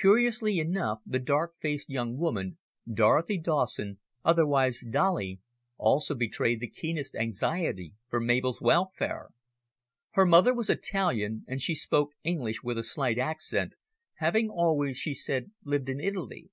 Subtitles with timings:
[0.00, 2.56] Curiously enough the dark faced young woman,
[2.90, 5.38] Dorothy Dawson, otherwise Dolly,
[5.76, 9.28] also betrayed the keenest anxiety for Mabel's welfare.
[10.12, 13.74] Her mother was Italian, and she spoke English with a slight accent,
[14.14, 16.48] having always, she said, lived in Italy.